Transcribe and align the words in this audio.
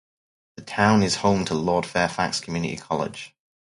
The 0.55 0.63
town 0.63 1.03
is 1.03 1.17
home 1.17 1.45
to 1.45 1.53
Lord 1.53 1.85
Fairfax 1.85 2.39
Community 2.39 2.75
College. 2.75 3.35